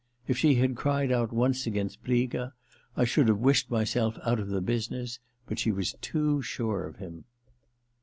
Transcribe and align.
If 0.27 0.35
she 0.35 0.55
had 0.55 0.75
cried 0.75 1.11
out 1.11 1.31
once 1.31 1.67
against 1.67 2.03
Briga 2.03 2.53
I 2.97 3.05
should 3.05 3.27
have 3.27 3.37
wished 3.37 3.69
myself 3.69 4.17
out 4.25 4.39
of 4.39 4.47
the 4.47 4.59
business; 4.59 5.19
but 5.45 5.59
she 5.59 5.71
was 5.71 5.93
too 6.01 6.41
sure 6.41 6.87
of 6.87 6.95
him. 6.95 7.25